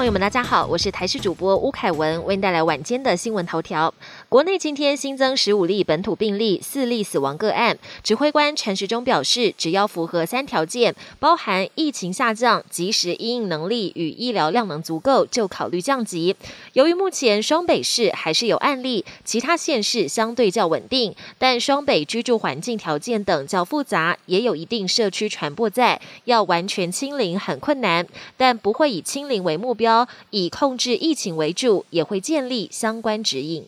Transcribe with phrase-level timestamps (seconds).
[0.00, 3.92] 朋友们，大家好，我是台视主播吴凯文，为您带来晚间的新闻头条。
[4.30, 7.76] 国内今天新增十五例本土病例，四例死亡个案。
[8.02, 16.34] 指挥官陈时中表示，只要符合三条件，包含疫情下降、及时应应能力与医疗量能足够，就考虑降级。
[16.72, 28.06] 由于目前双北市还是有案例，其他县市相对较稳定，但双北居住环境条件等较复杂，也有一定社区传播在，要完全清零很困难，
[28.38, 29.89] 但不会以清零为目标，
[30.30, 33.66] 以控制疫情为主，也会建立相关指引。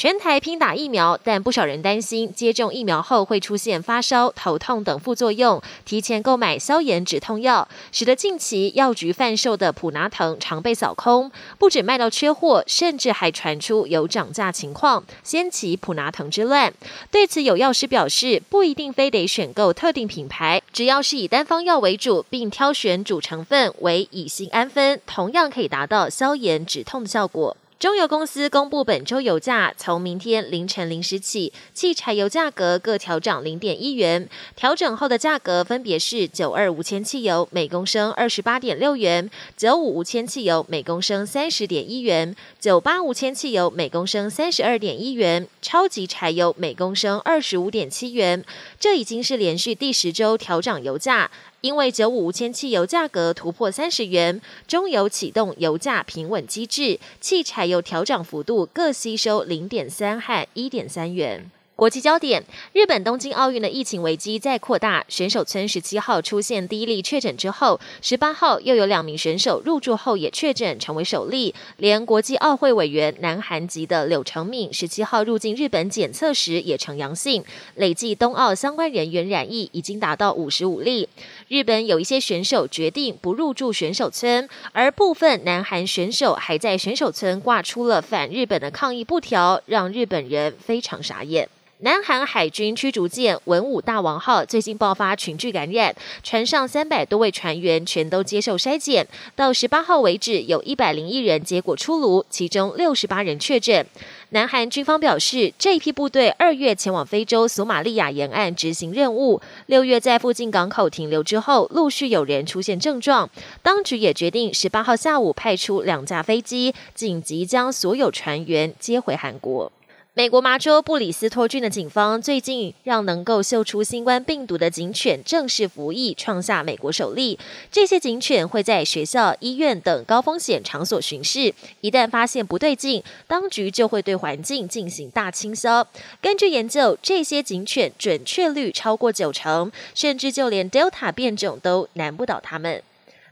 [0.00, 16.72] 全台拼打疫苗，但不少人担心接种疫苗后会出现发烧、头痛等副作用，提前购买消炎止痛药，使得近期药局贩售的普拿疼常被扫空，不止卖到缺货，甚至还传出有涨价情况，掀起普拿疼之乱。
[17.10, 27.56] 对此，有药师表示，不一定非得选购特定品牌，只要是以单方药为主，并挑选主成分为乙酰氨酚，同样可以达到消炎止痛的效果。
[27.78, 34.28] 中油公司公布本周油价，从明天凌晨零时起，汽柴油价格各调涨零点一元。
[34.56, 48.44] 调整后的价格分别是：九二无铅汽油每公升二十八点六元，九五无铅汽油每公升三十点一元，九八无铅汽油每公升三十二点一元，超级柴油每公升二十五点七元。
[48.80, 51.30] 这已经是连续第十周调涨油价。
[51.60, 61.50] 因为九五无铅汽油价格突破三十元，中油启动油价平稳机制，汽柴油调涨幅度各吸收零点三和一点三元。
[61.78, 65.04] 国际焦点：日本东京奥运的疫情危机再扩大。
[65.06, 71.54] 选手村十七号出现第一例确诊之后，十八号又有两名选手入住后也确诊，成为首例。
[71.76, 77.44] 连国际奥会委员南韩籍的柳成敏十七号入境日本检测时也呈阳性，
[77.76, 81.08] 累计冬奥相关人员染疫已经达到五十五例。
[81.46, 91.48] 日本有一些选手决定不入住选手村，而部分南韩选手还在选手村挂出了反日本的抗议布条，让日本人非常傻眼。
[91.80, 95.94] 南韩海军驱逐舰文武大王号最近爆发群聚感染，
[96.24, 99.06] 船上三百多位船员全都接受筛检，
[99.36, 103.86] 到十八号为止，有一百零一人结果出炉，其中六十八人确诊。
[104.30, 113.30] 南韩军方表示，这一批部队二月前往非洲索马利亚沿岸执行任务，六月在附近港口停留之后，陆续有人出现症状，
[113.62, 119.70] 当局也决定十八号下午派出两架飞机，紧急将所有船员接回韩国。
[120.18, 127.38] 美国麻州布里斯托郡的警方最近让能够嗅出新冠病毒的警犬正式服役，创下美国首例。
[127.70, 135.86] 这些警犬会在学校、医院等高风险场所巡视，一旦发现不对劲，当局就会对环境进行大清消。
[136.20, 142.82] 根据研究，这些警犬准确率超过九成，甚至就连 Delta 变种都难不倒他们。